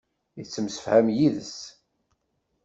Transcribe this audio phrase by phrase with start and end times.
[0.37, 1.55] Yettemsefham yid-s.